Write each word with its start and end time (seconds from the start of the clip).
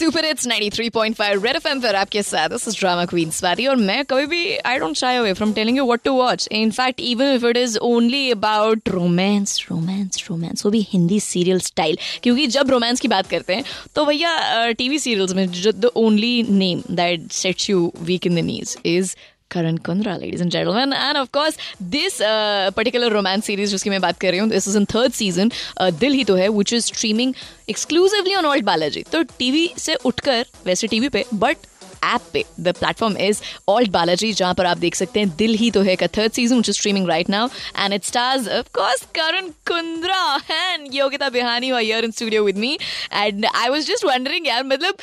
Super 0.00 0.24
it's 0.24 0.46
93.5 0.48 1.44
red 1.44 1.56
FM 1.56 1.80
पर 1.80 1.94
आपके 1.94 2.22
साथ। 2.22 2.48
This 2.48 2.66
is 2.68 2.78
drama 2.78 3.04
queen 3.04 3.30
Swati 3.30 3.66
और 3.66 3.76
मैं 3.78 4.04
कभी 4.04 4.26
भी 4.26 4.56
I 4.66 4.78
don't 4.78 4.96
shy 4.96 5.16
away 5.16 5.32
from 5.32 5.52
telling 5.52 5.78
you 5.78 5.84
what 5.84 6.02
to 6.04 6.12
watch 6.12 6.48
in 6.52 6.70
fact 6.70 7.00
even 7.00 7.34
if 7.34 7.46
it 7.46 7.56
is 7.56 7.76
only 7.78 8.30
about 8.30 8.88
romance 8.88 9.58
romance 9.70 10.24
romance 10.30 10.64
वो 10.64 10.70
भी 10.70 10.86
Hindi 10.92 11.20
serial 11.20 11.60
style 11.60 11.98
क्योंकि 12.22 12.46
जब 12.56 12.70
रोमांस 12.70 13.00
की 13.00 13.08
बात 13.08 13.26
करते 13.26 13.54
हैं 13.54 13.64
तो 13.94 14.04
भैया 14.04 14.70
टीवी 14.78 14.98
सीरियल्स 14.98 15.34
में 15.34 15.46
the 15.80 15.90
only 15.96 16.42
name 16.50 16.82
that 16.92 17.30
sets 17.32 17.70
you 17.70 17.92
weak 18.02 18.26
in 18.26 18.36
the 18.36 18.44
knees 18.44 18.76
is 18.86 19.14
Kundra, 19.50 20.18
ladies 20.20 20.40
and 20.40 20.50
gentlemen. 20.50 20.92
And 20.92 21.18
of 21.18 21.32
course, 21.32 21.56
this 21.92 22.20
uh, 22.20 22.70
particular 22.74 23.10
romance 23.10 23.46
series 23.46 23.70
जिसकी 23.70 23.90
मैं 23.90 24.00
बात 24.00 24.18
कर 24.18 24.30
रही 24.30 24.40
हूँ 24.40 24.50
is 24.50 24.76
in 24.76 24.86
third 24.86 25.14
season, 25.14 25.50
uh, 25.80 25.90
दिल 26.00 26.12
ही 26.12 26.24
तो 26.24 26.34
है 26.34 26.48
which 26.48 26.72
is 26.72 26.86
streaming 26.86 27.34
exclusively 27.68 28.36
on 28.38 28.44
Alt 28.44 28.64
Balaji. 28.64 29.08
तो 29.10 29.22
TV 29.22 29.70
से 29.78 29.94
उठकर 29.94 30.46
वैसे 30.66 30.86
टीवी 30.86 31.08
पे 31.08 31.24
बट 31.34 31.56
ऐप 32.04 32.20
पे 32.32 32.44
the 32.60 32.74
platform 32.78 33.16
is 33.18 33.40
Alt 33.68 33.90
Balaji 33.90 34.32
जहाँ 34.32 34.54
पर 34.54 34.66
आप 34.66 34.78
देख 34.78 34.94
सकते 34.94 35.20
हैं 35.20 35.34
दिल 35.36 35.54
ही 35.54 35.70
तो 35.70 35.82
है 35.82 35.96
का 35.96 36.06
third 36.16 36.32
season 36.32 36.56
which 36.56 36.68
is 36.68 36.76
streaming 36.76 37.08
right 37.08 37.30
now 37.30 37.48
and 37.78 37.94
it 37.94 38.04
stars 38.04 38.48
of 38.50 38.68
course 38.74 39.02
Karan 39.14 39.48
Kundra 39.68 40.38
and 40.50 40.94
Yogita 40.94 41.28
Bihani 41.30 41.72
were 41.72 41.80
here 41.80 42.04
in 42.04 42.10
studio 42.10 42.44
with 42.44 42.56
me 42.58 42.78
and 43.12 43.46
I 43.46 43.68
was 43.68 43.86
just 43.86 44.04
wondering 44.04 44.46
यार 44.46 44.64
मतलब 44.64 44.96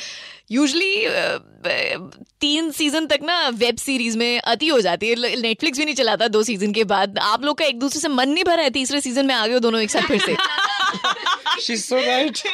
usually 0.50 0.94
तीन 2.40 2.70
सीज़न 2.70 3.06
तक 3.06 3.20
ना 3.22 3.48
वेब 3.54 3.76
सीरीज़ 3.76 4.16
में 4.18 4.40
अति 4.40 4.68
हो 4.68 4.80
जाती 4.80 5.08
है 5.08 5.40
नेटफ्लिक्स 5.40 5.78
भी 5.78 5.84
नहीं 5.84 5.94
चलाता 5.94 6.28
दो 6.28 6.42
सीज़न 6.42 6.72
के 6.72 6.84
बाद 6.92 7.18
आप 7.22 7.44
लोग 7.44 7.58
का 7.58 7.64
एक 7.64 7.78
दूसरे 7.78 8.00
से 8.00 8.08
मन 8.10 8.28
नहीं 8.28 8.44
भरा 8.44 8.62
है 8.62 8.70
तीसरे 8.70 9.00
सीज़न 9.00 9.26
में 9.26 9.34
आ 9.34 9.46
गए 9.46 9.54
हो 9.54 9.60
दोनों 9.60 9.80
एक 9.80 9.90
साथ 9.90 10.08
फिर 10.08 10.20
से 10.20 10.36
She's 11.58 11.84
so 11.84 11.96
right. 11.96 12.40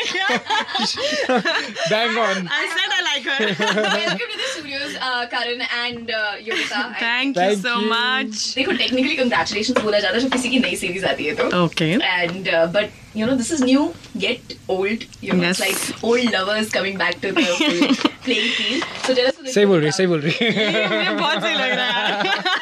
Bang 1.90 2.18
on. 2.18 2.48
I 2.50 2.66
said 2.74 2.93
I 3.14 3.18
like. 3.18 3.58
Welcome 3.58 4.18
to 4.18 4.38
the 4.42 4.48
studios, 4.54 4.96
uh, 5.00 5.26
Karan 5.30 5.60
and 5.84 6.10
uh, 6.10 6.32
Yogita. 6.46 6.80
Thank, 6.98 7.36
Thank 7.36 7.56
you 7.56 7.62
so 7.62 7.78
you. 7.80 7.88
much. 7.88 8.34
देखो 8.58 8.72
technically 8.82 9.16
congratulations 9.22 9.80
बोला 9.82 9.98
जाता 10.04 10.14
है 10.16 10.20
जब 10.24 10.32
किसी 10.32 10.48
की 10.54 10.58
नई 10.66 10.76
series 10.82 11.04
आती 11.12 11.24
है 11.30 11.34
तो 11.40 11.48
Okay. 11.64 11.90
and 12.16 12.48
uh, 12.48 12.66
but 12.78 12.90
you 13.14 13.26
know 13.26 13.36
this 13.42 13.50
is 13.56 13.60
new 13.70 13.84
yet 14.26 14.54
old 14.68 15.06
you 15.26 15.32
know 15.32 15.44
Yes. 15.46 15.60
it's 15.60 15.64
like 15.66 16.04
old 16.10 16.32
lovers 16.36 16.70
coming 16.78 16.96
back 17.04 17.20
to 17.26 17.32
the 17.38 17.46
playing 18.24 18.50
field 18.58 18.84
so 19.06 19.14
tell 19.18 19.28
us 19.32 19.38
bit 19.46 19.66
बोल 19.72 19.80
रही 19.80 19.92
सही 19.98 20.06
बोल 20.12 20.20
रही 20.26 20.48
मुझे 20.50 21.10
बहुत 21.22 21.42
सही 21.42 21.54
लग 21.54 21.72
रहा 21.80 22.06
है 22.06 22.53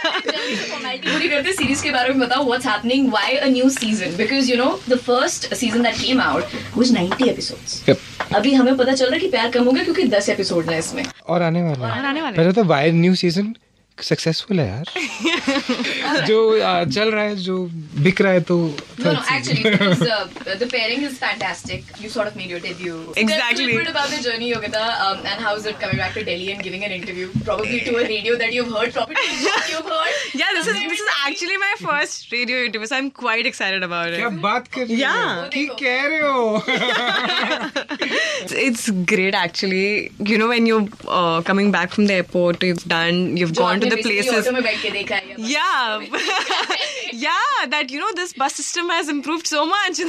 स्लोली 1.23 1.35
करते 1.35 1.49
हैं 1.49 1.57
सीरीज़ 1.57 1.83
के 1.83 1.91
बारे 1.91 2.09
में 2.09 2.19
बताओ 2.21 2.45
what's 2.47 2.67
happening 2.67 3.09
why 3.11 3.37
a 3.37 3.47
new 3.49 3.69
season 3.71 4.17
because 4.17 4.51
you 4.51 4.57
know 4.57 4.69
the 4.89 4.99
first 4.99 5.55
season 5.55 5.83
that 5.83 5.97
came 5.97 6.21
out 6.21 6.45
was 6.77 6.93
90 6.93 7.29
episodes 7.29 7.83
yep. 7.89 8.35
अभी 8.37 8.53
हमें 8.55 8.77
पता 8.77 8.93
चल 8.93 9.05
रहा 9.05 9.15
है 9.15 9.21
कि 9.21 9.29
प्यार 9.29 9.51
कम 9.51 9.65
हो 9.65 9.73
गया 9.73 9.85
क्योंकि 9.85 10.05
10 10.09 10.29
एपिसोड 10.29 10.71
है 10.71 10.79
इसमें। 10.79 11.05
और 11.29 11.43
आने 11.43 11.63
वाला 11.63 11.87
है। 11.87 11.93
और 11.93 12.07
आने 12.07 12.23
वाला 12.23 12.31
है। 12.31 12.37
पहले 12.37 12.53
तो 12.53 12.65
व्हाई 12.65 12.91
न्यू 12.93 13.15
सीज़न 13.15 13.55
सक्सेसफुल 14.03 14.61
है 14.61 14.67
यार 14.69 16.25
जो 16.27 16.39
आ, 16.63 16.85
चल 16.85 17.11
रहा 17.11 17.25
है 17.25 17.37
जो 17.49 17.59
बिक 18.07 18.21
रहा 18.21 18.33
है 18.33 18.41
तो 18.53 18.59
No, 19.03 19.13
no, 19.15 19.21
actually, 19.35 19.63
because 19.65 20.03
uh, 20.15 20.55
the 20.59 20.67
pairing 20.73 21.01
is 21.07 21.15
fantastic. 21.21 21.87
You 22.03 22.09
sort 22.17 22.29
of 22.31 22.35
made 22.41 22.51
your 22.55 22.59
debut. 22.65 22.99
Exactly. 23.23 23.31
Tell 23.31 23.63
a 23.63 23.67
little 23.71 23.79
bit 23.79 23.89
about 23.93 24.11
the 24.15 24.19
journey, 24.27 24.51
Yogita, 24.53 24.83
um, 25.07 25.23
and 25.31 25.41
how 25.47 25.55
is 25.61 25.65
it 25.71 25.81
coming 25.85 25.97
back 26.03 26.13
to 26.19 26.23
Delhi 26.29 26.53
and 26.53 26.63
giving 26.67 26.85
an 26.89 26.93
interview, 26.97 27.31
probably 27.49 27.81
to 27.87 27.97
a 28.03 28.05
radio 28.11 28.37
that 28.43 28.53
you've 28.59 28.71
heard, 28.77 28.93
probably 28.99 29.25
you've 29.73 29.89
heard. 29.95 30.21
Yeah, 30.43 30.53
this 30.59 30.69
is 30.75 30.79
this 30.93 31.01
is 31.07 31.11
actually 31.25 31.57
my 31.65 31.73
first 31.81 32.31
radio 32.37 32.61
interview, 32.69 32.87
so 32.93 32.97
I'm 33.01 33.11
quite 33.23 33.51
excited 33.53 33.89
about 33.89 34.13
it. 34.13 34.21
क्या 34.21 34.29
बात 34.47 34.69
कर 34.77 34.87
रही 34.87 35.01
हो 35.01 35.03
Yeah. 35.03 35.49
की 35.57 35.67
कह 35.83 36.07
रहे 36.13 36.21
हो 36.29 37.53
it's 38.69 38.89
great 39.15 39.35
actually. 39.41 40.13
You 40.33 40.39
know, 40.45 40.49
when 40.55 40.67
you're 40.73 40.87
uh, 41.09 41.43
coming 41.51 41.73
back 41.79 41.91
from 41.99 42.07
the 42.13 42.19
airport, 42.21 42.63
you've 42.71 42.85
done, 42.97 43.23
you've 43.43 43.57
gone 43.63 43.82
to 43.83 43.91
the 43.95 44.01
places. 44.07 44.47
है 44.47 44.63
Yeah, 45.53 46.03
yeah, 47.25 47.67
that 47.75 47.95
you 47.97 48.01
know 48.05 48.13
this 48.21 48.35
bus 48.45 48.59
system 48.63 48.95
has 48.97 49.13
improved 49.17 49.53
so 49.55 49.67
much. 49.75 50.03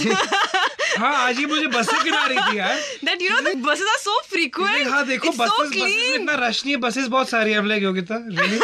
हाँ 0.97 1.13
आज 1.27 1.37
ही 1.37 1.45
मुझे 1.45 1.67
बसें 1.77 2.03
गिरा 2.03 2.25
रही 2.25 2.51
थी 2.51 2.57
यार 2.57 2.81
that 3.09 3.27
you 3.27 3.29
know 3.35 3.41
the 3.49 3.55
buses 3.67 3.93
are 3.95 4.01
so 4.07 4.17
frequent. 4.33 4.87
हाँ 4.95 5.05
देखो 5.07 5.31
it's 5.33 5.45
so 5.55 5.69
clean. 5.77 6.15
इतना 6.21 6.35
रश 6.47 6.63
नहीं 6.65 6.75
है 6.75 6.81
बसेस 6.87 7.07
बहुत 7.17 7.29
सारी 7.29 7.51
है 7.51 7.57
हम 7.59 7.71
Yogita 7.83 8.15
really? 8.39 8.59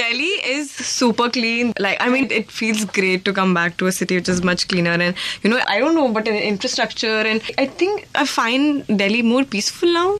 Delhi 0.00 0.30
is 0.50 0.70
super 0.70 1.28
clean. 1.28 1.72
Like, 1.78 1.98
I 2.00 2.08
mean, 2.08 2.30
it 2.30 2.50
feels 2.50 2.84
great 2.98 3.24
to 3.26 3.32
come 3.32 3.52
back 3.54 3.76
to 3.82 3.86
a 3.86 3.92
city 3.92 4.16
which 4.16 4.28
is 4.28 4.42
much 4.42 4.66
cleaner. 4.68 4.92
And, 4.92 5.14
you 5.42 5.50
know, 5.50 5.60
I 5.66 5.78
don't 5.80 5.94
know, 5.94 6.08
but 6.08 6.28
in 6.28 6.36
infrastructure, 6.36 7.18
and 7.32 7.42
I 7.58 7.66
think 7.66 8.08
I 8.14 8.24
find 8.24 8.86
Delhi 8.86 9.22
more 9.22 9.44
peaceful 9.44 9.92
now. 9.92 10.16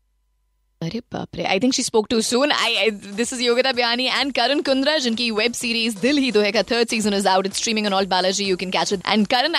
अरे 0.82 1.00
बाप 1.12 1.36
रे 1.36 1.44
I 1.44 1.60
think 1.60 1.74
she 1.74 1.82
spoke 1.82 2.06
too 2.10 2.20
soon 2.22 2.52
I 2.52 2.90
this 2.90 3.32
is 3.32 3.42
Yogita 3.42 3.72
Biyani 3.72 4.06
and 4.06 4.32
Karan 4.32 4.60
Kundra 4.62 4.96
जिनकी 4.98 5.30
web 5.30 5.52
series 5.54 5.98
Dil 5.98 6.18
Hi 6.18 6.30
Toh 6.32 6.40
Hai 6.40 6.52
का 6.52 6.62
third 6.70 6.88
season 6.88 7.14
is 7.14 7.28
out 7.28 7.46
it's 7.46 7.58
streaming 7.58 7.86
on 7.86 7.92
Alt 7.92 8.06
Balaji 8.06 8.44
you 8.44 8.56
can 8.56 8.70
catch 8.70 8.92
it 8.92 9.02
and 9.08 9.26
Karan 9.26 9.54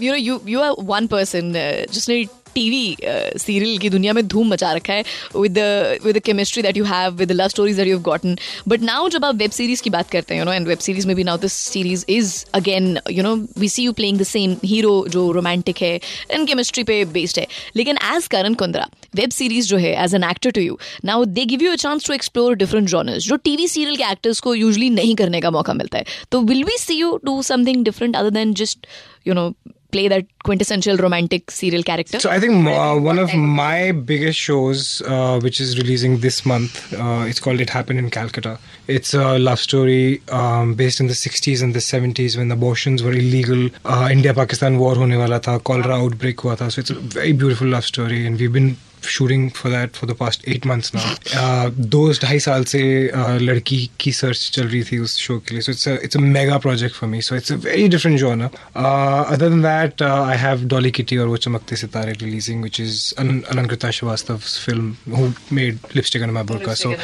you 0.00 0.12
know 0.12 0.18
you 0.18 0.40
you 0.46 0.60
are 0.60 0.74
one 0.86 1.06
person 1.06 1.52
जिसने 1.92 2.24
TV 2.58 3.38
serial 3.38 3.78
की 3.78 3.90
दुनिया 3.90 4.12
में 4.12 4.26
धूम 4.28 4.52
मचा 4.52 4.72
रखा 4.72 4.92
है 4.92 5.04
with 5.36 5.58
with 6.04 6.18
chemistry 6.26 6.62
that 6.62 6.76
you 6.76 6.84
have 6.86 7.14
with 7.16 7.32
love 7.32 7.48
stories 7.48 7.76
that 7.76 7.88
you 7.88 7.96
have 7.96 8.02
gotten 8.04 8.36
but 8.68 8.82
now 8.82 9.08
जब 9.08 9.24
आप 9.24 9.34
वेब 9.36 9.50
सीरीज़ 9.52 9.82
की 9.82 9.90
बात 9.90 10.10
करते 10.10 10.34
हैं 10.34 10.40
you 10.40 10.44
know 10.44 10.52
and 10.52 10.68
web 10.68 10.78
series 10.86 11.06
में 11.06 11.14
भी 11.16 11.24
now 11.24 11.38
this 11.38 11.52
series 11.52 12.04
is 12.10 12.34
again 12.54 12.98
you 13.10 13.22
know 13.22 13.34
we 13.58 13.68
see 13.68 13.82
you 13.82 13.92
playing 13.92 14.18
the 14.18 14.22
same 14.26 14.56
hero 14.64 14.94
जो 15.08 15.30
romantic 15.32 15.82
है 15.82 15.94
एंड 16.30 16.46
केमिस्ट्री 16.46 16.84
पे 16.84 17.04
बेस्ड 17.12 17.38
है. 17.38 17.46
लेकिन 17.76 17.98
as 18.14 18.26
Karan 18.26 18.54
Kundra 18.54 18.86
web 19.16 19.30
series 19.30 19.68
जो 19.68 19.76
है 19.76 19.92
as 20.04 20.14
an 20.14 20.24
actor 20.24 20.50
to 20.50 20.60
you 20.60 20.78
now 21.04 21.24
they 21.24 21.44
give 21.44 21.62
you 21.62 21.72
a 21.72 21.76
chance 21.76 22.06
to 22.06 22.14
explore 22.14 22.54
different 22.56 22.88
genres 22.88 23.24
जो 23.24 23.36
TV 23.44 23.68
serial 23.68 23.96
के 23.96 24.10
actors 24.10 24.40
को 24.40 24.54
यूजली 24.54 24.90
नहीं 24.90 25.14
करने 25.16 25.40
का 25.40 25.50
मौका 25.50 25.72
मिलता 25.74 25.98
है. 25.98 26.04
तो 26.32 26.40
will 26.42 26.64
we 26.64 26.76
see 26.78 26.94
you 26.94 27.18
do 27.24 27.40
something 27.44 27.84
different 27.84 28.16
other 28.16 28.30
than 28.30 28.54
just 28.54 28.86
you 29.28 29.34
know 29.34 29.52
play 29.90 30.08
that 30.08 30.26
quintessential 30.44 30.96
romantic 30.96 31.50
serial 31.50 31.82
character 31.82 32.20
So 32.20 32.30
I 32.30 32.40
think 32.40 32.66
uh, 32.68 32.96
one 32.96 33.18
of 33.18 33.34
my 33.34 33.92
biggest 33.92 34.38
shows, 34.38 35.02
uh, 35.02 35.40
which 35.40 35.60
is 35.60 35.78
releasing 35.78 36.18
this 36.18 36.44
month, 36.44 36.92
uh, 36.94 37.24
it's 37.26 37.40
called 37.40 37.60
"It 37.60 37.70
Happened 37.70 37.98
in 37.98 38.10
Calcutta." 38.10 38.58
It's 38.86 39.14
a 39.14 39.38
love 39.38 39.58
story 39.58 40.22
um, 40.30 40.74
based 40.74 41.00
in 41.00 41.06
the 41.06 41.14
60s 41.14 41.62
and 41.62 41.74
the 41.74 41.80
70s 41.80 42.36
when 42.36 42.50
abortions 42.50 43.02
were 43.02 43.12
illegal. 43.12 43.68
Uh, 43.84 44.08
India-Pakistan 44.10 44.78
war 44.78 44.94
hone 44.94 45.16
wala 45.18 45.40
tha, 45.40 45.58
cholera 45.60 45.96
outbreak 45.96 46.40
hua 46.40 46.56
tha. 46.56 46.70
So 46.70 46.80
it's 46.80 46.90
a 46.90 46.94
very 46.94 47.32
beautiful 47.32 47.68
love 47.68 47.84
story, 47.84 48.26
and 48.26 48.38
we've 48.38 48.52
been 48.52 48.76
shooting 49.02 49.50
for 49.50 49.68
that 49.70 49.96
for 49.96 50.06
the 50.06 50.14
past 50.14 50.42
eight 50.46 50.64
months 50.64 50.92
now. 50.94 51.06
Uh, 51.36 51.70
दो 51.94 52.02
ढाई 52.22 52.38
साल 52.40 52.64
से 52.72 52.80
uh, 53.14 53.40
लड़की 53.42 53.78
की 54.00 54.12
search 54.12 54.50
चल 54.54 54.66
रही 54.68 54.82
थी 54.90 54.98
उस 54.98 55.16
शो 55.18 55.38
के 55.38 55.54
लिए 55.54 55.62
so 55.62 55.72
it's 55.72 55.86
a 55.86 55.94
it's 56.06 56.18
a 56.20 56.22
mega 56.36 56.58
project 56.58 56.94
for 56.94 57.06
me 57.06 57.20
so 57.20 57.34
it's 57.40 57.50
a 57.50 57.56
very 57.56 57.88
different 57.88 58.18
genre 58.18 58.50
uh, 58.76 59.24
other 59.34 59.48
than 59.48 59.62
that 59.62 60.02
uh, 60.02 60.22
I 60.22 60.36
have 60.44 60.66
Dolly 60.74 60.92
Kitty 60.98 61.18
और 61.18 61.28
वो 61.28 61.36
चमकते 61.46 61.76
सितारे 61.76 62.14
releasing 62.22 62.62
which 62.68 62.80
is 62.86 63.12
An- 63.18 63.42
Alankrita 63.54 63.92
Srivastav's 63.98 64.56
film 64.64 64.96
who 65.18 65.32
made 65.50 65.78
Lipstick 65.94 66.22
on 66.22 66.32
My 66.38 66.42
Burqa 66.42 66.76
so 66.76 66.94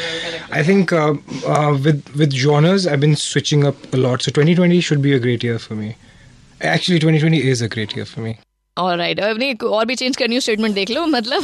I 0.53 0.62
think 0.71 0.93
uh, 0.93 1.15
uh, 1.47 1.76
with 1.84 2.15
with 2.22 2.32
genres 2.47 2.87
I've 2.87 3.00
been 3.06 3.16
switching 3.26 3.66
up 3.72 3.93
a 3.93 4.03
lot 4.06 4.22
so 4.22 4.31
2020 4.31 4.81
should 4.81 5.03
be 5.03 5.12
a 5.12 5.21
great 5.28 5.44
year 5.50 5.59
for 5.59 5.75
me 5.75 5.94
actually 6.61 6.99
2020 6.99 7.43
is 7.55 7.62
a 7.62 7.69
great 7.69 7.94
year 7.97 8.05
for 8.06 8.21
me 8.21 8.38
Right. 8.76 9.18
अब 9.20 9.38
नहीं 9.38 9.54
और 9.68 9.84
भी 9.86 9.94
change 9.94 10.16
करनी 10.16 10.34
हो 10.34 10.40
statement 10.40 10.74
देख 10.74 10.90
लो 10.90 11.04
मतलब 11.06 11.42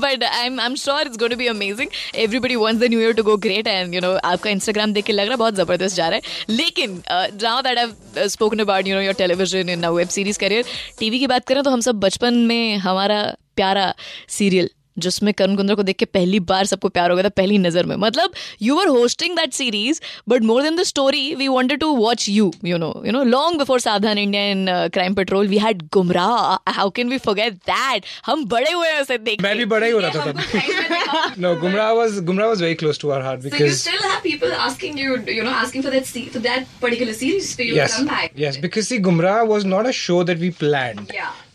but 0.00 0.24
I 0.24 0.46
am 0.46 0.58
I 0.60 0.66
am 0.66 0.74
sure 0.76 1.06
it's 1.06 1.16
got 1.18 1.34
be 1.34 1.46
amazing 1.46 1.90
everybody 2.14 2.56
wants 2.56 2.80
the 2.80 2.90
new 2.90 3.00
year 3.00 3.12
to 3.12 3.22
go 3.22 3.36
great 3.46 3.66
and 3.66 3.94
you 3.94 4.00
know 4.00 4.12
आपका 4.14 4.50
इंस्टाग्राम 4.50 4.92
देख 4.92 5.04
के 5.04 5.12
लग 5.12 5.24
रहा 5.24 5.32
है, 5.32 5.36
बहुत 5.36 5.54
ज़बरदस्त 5.54 5.96
जा 5.96 6.08
रहा 6.08 6.16
है 6.16 6.54
लेकिन 6.56 7.00
now 7.42 7.62
that 7.62 7.78
I 7.78 8.28
spoken 8.28 8.58
about 8.58 8.86
you 8.86 8.94
know 8.94 9.00
your 9.02 9.14
television 9.14 9.68
in 9.68 9.86
web 9.86 10.08
series 10.08 10.38
career 10.38 10.64
TV 10.98 11.18
की 11.18 11.26
बात 11.26 11.46
करें 11.48 11.62
तो 11.62 11.70
हम 11.70 11.80
सब 11.80 12.00
बचपन 12.00 12.34
में 12.46 12.76
हमारा 12.78 13.22
प्यारा 13.56 13.92
सीरियल 14.28 14.70
जिसमें 15.06 15.32
करण 15.34 15.56
कुंद्रा 15.56 15.74
को 15.76 15.82
देख 15.82 15.96
के 15.98 16.04
पहली 16.16 16.40
बार 16.50 16.66
सबको 16.66 16.88
प्यार 16.88 17.10
हो 17.10 17.16
गया 17.16 17.24
था 17.24 17.28
पहली 17.36 17.58
नज़र 17.58 17.86
में 17.86 17.94
मतलब 18.06 18.32
you 18.62 18.78
are 18.80 18.88
hosting 18.98 19.36
that 19.36 19.52
series 19.52 20.00
but 20.28 20.42
more 20.50 20.62
than 20.62 20.76
the 20.76 20.82
story 20.92 21.34
we 21.34 21.48
wanted 21.48 21.80
to 21.80 21.94
watch 21.96 22.28
you 22.28 22.50
you 22.64 22.78
know 22.78 22.92
you 23.06 23.12
know 23.12 23.22
long 23.24 23.58
before 23.58 23.80
Savdhaan 23.80 24.18
India 24.18 24.42
in 24.50 24.66
crime 24.94 25.14
patrol 25.14 25.48
we 25.48 25.58
had 25.66 25.82
Gumrah 25.92 26.72
how 26.78 26.90
can 26.96 27.08
we 27.08 27.18
forget 27.28 27.54
that 27.72 28.04
हम 28.26 28.44
बड़े 28.54 28.72
हुए 28.72 28.88
हैं 28.88 29.00
उसे 29.00 29.18
देख 29.30 29.42
मैं 29.42 29.56
भी 29.58 29.64
बड़ा 29.74 29.86
ही 29.86 29.92
हो 29.92 29.98
रहा 30.06 30.10
था 30.14 30.32
तब 30.32 31.34
no 31.44 31.50
Gumrah 31.62 31.86
was 31.96 32.14
Gumrah 32.28 32.46
was 32.50 32.60
very 32.64 32.76
close 32.80 32.98
to 33.02 33.10
our 33.16 33.22
heart 33.26 33.42
So 33.42 33.48
you 33.48 33.52
because 33.54 33.80
still 33.80 34.02
have 34.10 34.22
people 34.22 34.52
asking 34.66 34.98
you, 35.02 35.16
you 35.36 35.44
know, 35.48 35.54
asking 35.62 35.84
for 35.86 35.92
that 35.94 36.06
se- 36.10 36.28
for 36.36 36.42
that 36.46 36.66
particular 36.80 37.14
series 37.20 37.50
for 37.60 37.66
you 37.68 37.74
yes 37.80 37.92
to 37.92 37.98
come 37.98 38.08
back. 38.12 38.32
yes 38.44 38.56
because 38.66 38.88
see 38.92 38.98
Gumrah 39.08 39.36
was 39.46 39.68
not 39.74 39.90
a 39.92 39.94
show 40.00 40.22
that 40.30 40.42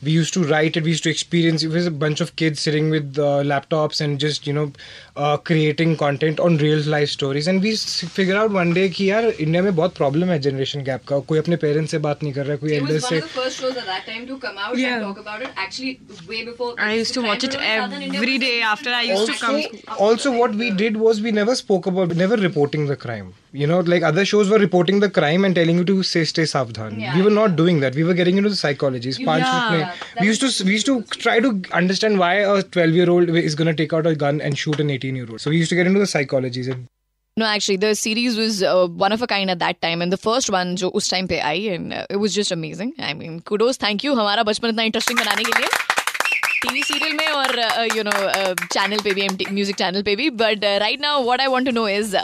we 0.01 0.03
planned 0.03 0.07
Yeah. 0.07 0.07
we 0.07 0.13
used 0.21 0.35
to 0.35 0.43
write 0.45 0.77
it 0.77 0.85
we 0.85 0.91
used 0.91 1.05
to 1.05 1.11
experience 1.11 1.63
it 1.63 1.71
was 1.71 1.87
a 1.87 1.91
bunch 1.91 2.21
of 2.21 2.37
kids 2.37 2.61
sitting 2.61 2.91
with 2.91 3.19
uh, 3.19 3.43
laptops 3.53 4.01
and 4.05 4.21
just 4.25 4.47
you 4.47 4.53
know 4.53 4.73
uh, 5.17 5.37
creating 5.39 5.97
content 5.97 6.39
on 6.39 6.57
real 6.59 6.81
life 6.95 7.09
stories 7.09 7.49
and 7.49 7.63
we 7.63 7.73
s- 7.73 8.01
figure 8.19 8.37
out 8.37 8.51
one 8.51 8.73
day 8.75 8.89
कि 8.89 9.11
यार 9.11 9.25
India 9.29 9.63
में 9.63 9.75
बहुत 9.77 9.97
problem 9.97 10.29
है 10.31 10.39
generation 10.47 10.81
gap 10.91 11.05
का 11.09 11.19
कोई 11.33 11.39
अपने 11.39 11.57
parents 11.65 11.91
से 11.91 11.99
बात 12.09 12.23
नहीं 12.23 12.33
कर 12.33 12.47
रहा 12.47 12.57
कोई 12.57 12.71
It 12.77 12.83
was 12.83 12.91
एल्डर 12.91 13.01
one 13.01 13.09
से 13.09 13.21
of 13.21 13.29
the 13.29 13.41
first 13.41 13.61
shows 13.65 13.77
at 13.77 13.87
that 13.93 14.07
time 14.13 14.27
to 14.33 14.39
come 14.47 14.59
out 14.67 14.79
Yeah. 14.79 14.95
and 14.97 15.07
talk 15.07 15.21
about 15.25 15.43
it. 15.49 15.51
Actually, 15.67 15.99
way 16.29 16.45
before. 16.51 16.75
I 16.79 16.93
used 17.01 17.15
to 17.15 17.23
watch 17.29 17.45
it 17.45 17.55
every 17.55 18.39
day 18.39 18.61
after 18.63 18.91
I 18.91 19.03
used 19.03 19.27
to 19.27 19.33
also, 19.33 19.47
come. 19.47 19.97
also 20.09 20.33
what 20.39 20.55
we 20.55 20.71
did 20.71 20.97
was 20.97 21.21
we 21.21 21.33
never 21.33 21.55
spoke 21.55 21.87
about 21.87 22.15
never 22.17 22.37
reporting 22.37 22.87
the 22.87 22.97
crime 22.97 23.35
you 23.53 23.67
know 23.67 23.81
like 23.81 24.03
other 24.03 24.25
shows 24.25 24.51
were 24.51 24.59
reporting 24.59 25.01
the 25.01 25.09
crime 25.19 25.45
and 25.45 25.55
telling 25.55 25.79
you 25.79 25.85
to 25.85 26.03
say 26.03 26.25
stay 26.25 26.43
savdhan 26.43 26.99
Yeah. 27.03 27.15
we 27.17 27.23
were 27.23 27.31
not 27.31 27.57
doing 27.57 27.81
that 27.81 27.95
we 27.95 28.05
were 28.05 28.15
getting 28.15 28.37
into 28.37 28.51
the 28.51 28.57
psychologies 28.63 29.21
Panch 29.29 29.47
Yeah. 29.47 29.90
minute 29.91 29.91
mein- 29.91 30.03
That 30.15 30.21
we 30.23 30.29
used 30.31 30.45
to 30.47 30.51
we 30.69 30.77
used 30.77 30.89
to 30.91 30.97
try 31.27 31.37
to 31.47 31.51
understand 31.81 32.23
why 32.25 32.33
a 32.51 32.59
12 32.77 32.99
year 33.01 33.09
old 33.15 33.33
is 33.43 33.57
going 33.63 33.71
to 33.73 33.77
take 33.81 33.95
out 33.99 34.11
a 34.13 34.15
gun 34.27 34.41
and 34.49 34.63
shoot 34.65 34.85
an 34.87 34.93
18 34.99 35.21
year 35.23 35.31
old 35.31 35.45
so 35.47 35.55
we 35.55 35.63
used 35.63 35.75
to 35.75 35.81
get 35.81 35.91
into 35.93 36.05
the 36.05 36.13
psychologies 36.17 36.71
and 36.77 36.87
No, 37.37 37.47
actually, 37.47 37.75
the 37.81 37.89
series 38.01 38.37
was 38.41 38.61
uh, 38.67 38.75
one 39.01 39.15
of 39.15 39.23
a 39.25 39.27
kind 39.31 39.53
at 39.55 39.59
that 39.63 39.79
time, 39.85 40.03
and 40.05 40.15
the 40.15 40.19
first 40.21 40.51
one 40.55 40.71
जो 40.83 40.89
उस 41.01 41.09
time 41.13 41.27
पे 41.33 41.39
आई, 41.49 41.67
and 41.73 41.93
uh, 41.97 42.05
it 42.15 42.21
was 42.23 42.37
just 42.37 42.55
amazing. 42.57 42.93
I 43.09 43.11
mean, 43.19 43.35
kudos, 43.51 43.81
thank 43.83 44.07
you 44.07 44.15
हमारा 44.21 44.43
बचपन 44.51 44.69
इतना 44.69 44.87
interesting 44.91 45.19
बनाने 45.21 45.45
के 45.49 45.59
लिए. 45.59 45.69
TV 46.63 46.83
serial 46.83 47.13
में 47.17 47.27
और 47.29 47.59
यू 47.97 48.03
नो 48.05 48.13
चैनल 48.73 49.01
पे 49.05 49.13
भी 49.15 49.27
म्यूजिक 49.53 49.77
चैनल 49.77 50.03
पे 50.03 50.15
भी 50.17 50.29
but 50.43 50.65
right 50.83 51.01
now 51.01 51.23
what 51.25 51.41
I 51.41 51.47
want 51.57 51.67
to 51.67 51.73
know 51.73 51.87
is 51.89 52.15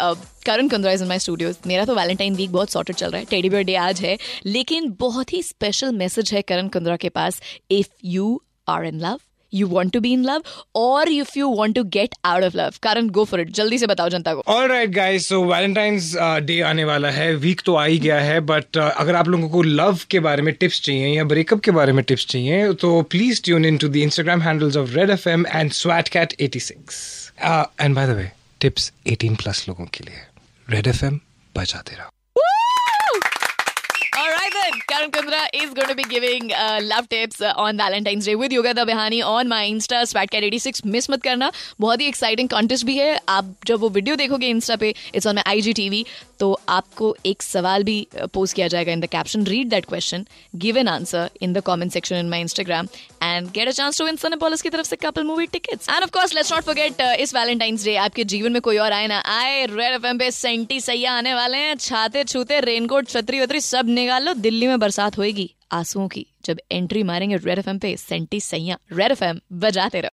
Karan 0.48 0.68
Kundra 0.70 0.92
is 0.92 1.04
in 1.04 1.10
my 1.10 1.20
studios 1.20 1.56
मेरा 1.68 1.86
तो 1.86 1.96
वैलेंटाइन 1.96 2.36
वीक 2.36 2.52
बहुत 2.52 2.72
सॉर्टेड 2.72 2.96
चल 2.96 3.12
रहा 3.12 3.20
है. 3.20 3.26
टेडी 3.30 3.50
बियर 3.50 3.64
डे 3.64 3.76
आज 3.76 4.02
है. 4.02 4.18
लेकिन 4.46 4.96
बहुत 5.00 5.34
ही 5.34 5.42
स्पेशल 5.44 5.92
मैसेज 5.96 6.34
है 6.34 6.42
करण 6.44 6.68
कुंद्रा 6.70 6.96
के 6.98 7.10
पास. 7.10 7.42
If 7.72 7.88
you 8.06 8.42
are 8.70 8.86
in 8.86 9.00
love 9.00 9.20
you 9.54 9.68
want 9.68 9.92
to 9.94 10.00
be 10.02 10.12
in 10.14 10.24
love 10.26 10.44
और 10.76 11.10
if 11.10 11.38
you 11.38 11.50
want 11.56 11.76
to 11.76 11.84
get 11.96 12.16
out 12.26 12.44
of 12.44 12.56
love 12.58 12.74
Karan 12.84 13.10
go 13.18 13.24
for 13.26 13.42
it 13.42 13.50
जल्दी 13.56 13.78
से 13.78 13.88
बताओ 13.88 14.10
जनता 14.10 14.34
को. 14.34 14.42
All 14.48 14.68
right 14.68 14.90
guys 14.96 15.28
so 15.30 15.44
Valentine's 15.44 16.12
day 16.46 16.60
आने 16.62 16.84
वाला 16.86 17.10
है. 17.12 17.34
वीक 17.36 17.62
तो 17.66 17.76
आ 17.76 17.86
ही 17.86 18.00
गया 18.00 18.20
है 18.20 18.40
बट 18.52 18.78
अगर 18.78 19.16
आप 19.16 19.28
लोगों 19.28 19.50
को 19.50 19.62
लव 19.62 20.00
के 20.12 20.20
बारे 20.20 20.42
में 20.42 20.54
टिप्स 20.54 20.82
चाहिए 20.82 21.16
या 21.16 21.24
ब्रेकअप 21.24 21.62
के 21.64 21.72
बारे 21.72 21.94
में 21.94 22.04
टिप्स 22.04 22.26
चाहिए 22.28 22.74
तो 22.82 23.02
please 23.12 23.42
tune 23.44 23.66
in 23.66 23.78
to 23.78 23.88
the 23.88 23.96
Instagram 23.96 24.42
handles 24.42 24.78
of 24.78 24.96
red 24.96 25.10
F 25.10 25.30
M 25.30 25.46
and 25.48 25.72
swat 25.74 26.10
cat 26.10 26.42
eighty 26.42 26.60
six 26.60 27.32
and 27.42 27.96
by 27.96 28.08
the 28.08 28.18
way 28.18 28.30
tips 28.62 28.92
18 29.10 29.36
plus 29.42 29.66
लोगों 29.68 29.86
के 29.86 30.04
लिए. 30.04 30.22
रेड 30.70 30.88
एफ़ 30.88 31.06
एम 31.06 31.20
बजाते 31.56 31.96
रहो। 31.96 32.12
Karan 34.90 35.12
Kundra 35.12 35.40
is 35.54 35.74
going 35.78 35.90
to 35.90 35.96
be 35.96 36.04
giving 36.12 36.52
uh, 36.54 36.80
love 36.84 37.08
tips 37.10 37.42
uh, 37.42 37.52
on 37.64 37.78
Valentine's 37.82 38.28
Day 38.30 38.36
with 38.42 38.54
Yoga 38.56 38.74
Dabehani 38.74 39.20
on 39.26 39.50
my 39.52 39.60
Insta 39.72 40.00
swatcat86 40.12 40.86
miss 40.86 41.10
मत 41.10 41.22
करना 41.24 41.52
बहुत 41.80 42.02
ही 42.02 42.08
exciting 42.08 42.50
contest 42.50 42.86
भी 42.86 42.98
है। 42.98 43.20
आप 43.30 43.54
जब 43.68 43.80
वो 43.80 43.90
वीडियो 43.98 44.16
देखोगे 44.16 44.48
इंस्टा 44.50 44.76
पे 44.84 44.94
it's 45.16 45.28
on 45.28 45.36
my 45.36 45.44
I 45.52 45.74
TV 45.74 46.06
तो 46.40 46.52
आपको 46.70 47.16
एक 47.26 47.44
सवाल 47.44 47.84
भी 47.84 47.98
पोस्ट 48.34 48.56
किया 48.56 48.68
जाएगा 48.68 48.92
in 48.92 49.00
the 49.00 49.06
caption 49.12 49.46
read 49.46 49.70
that 49.70 49.86
question 49.86 50.26
give 50.66 50.78
an 50.78 50.88
answer 50.88 51.30
in 51.42 51.54
the 51.54 51.64
comment 51.68 51.92
section 51.92 52.16
in 52.16 52.30
my 52.30 52.42
Instagram 52.42 52.88
and 53.28 53.50
get 53.52 53.68
a 53.68 53.72
chance 53.72 53.98
to 53.98 54.06
win 54.06 54.16
Cinepolis 54.16 54.62
की 54.62 54.70
तरफ़ 54.70 54.88
से 54.88 54.96
couple 54.96 55.24
movie 55.24 55.46
tickets 55.48 55.90
and 55.90 56.04
of 56.04 56.12
course 56.12 56.34
let's 56.36 56.54
not 56.54 56.64
forget 56.64 57.02
इस 57.20 57.36
Valentine's 57.36 57.86
day 57.86 57.96
आपके 57.98 58.24
जीवन 58.26 58.52
में 58.52 58.62
कोई 58.62 58.78
और 58.78 58.92
आए 58.92 59.08
ना 59.08 59.20
आए। 59.28 59.66
रेड 59.66 59.94
एफएम 59.94 60.18
पे 60.18 60.32
सेंटी 60.32 60.80
सैया 60.82 61.14
आने 61.14 61.34
वाले 61.34 61.58
हैं। 61.58 61.76
छाते 61.78 62.24
छूते 62.24 62.60
रेनकोट 62.62 63.08
छतरी 63.10 63.40
वतरी 63.40 63.62
सब 63.62 63.90
निकाल। 63.90 64.24
लो 64.24 64.34
दिल्ली 64.36 64.68
में 64.68 64.80
बरसात 64.80 65.18
होगी 65.18 65.54
आंसुओं 65.72 66.08
की। 66.08 66.26
जब 66.46 66.60
एंट्री 66.72 67.04
मारेंगे 67.04 67.36
रेड 67.36 67.60
एफएम 67.60 67.80
पे 67.80 67.96
सेंटी 67.98 68.40
सैया 68.40 68.78
रेड 68.94 69.12
एफएम 69.12 69.40
बजाते 69.54 70.00
रहो। 70.00 70.06